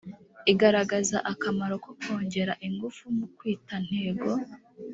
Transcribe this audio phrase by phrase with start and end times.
[0.51, 4.29] igaragaza akamaro ko kongera ingufu mu kwita ntego